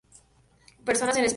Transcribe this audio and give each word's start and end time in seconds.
Personas 0.83 1.15
en 1.17 1.23
Español. 1.25 1.29